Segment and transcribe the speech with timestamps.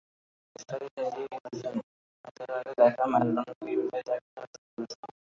[0.55, 1.75] স্টারিজ নিজেই বলেছেন,
[2.21, 4.95] ম্যাচের আগে দেখা ম্যারাডোনার ভিডিওটাই তাঁকে সাহায্য করেছে।